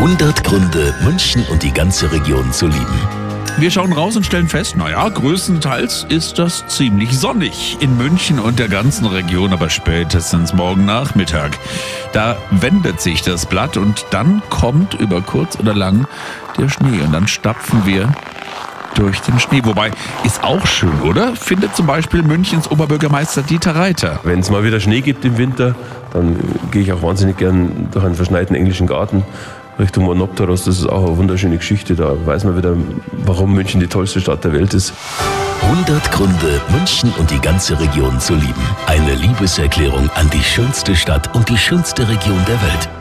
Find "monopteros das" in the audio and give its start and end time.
30.04-30.78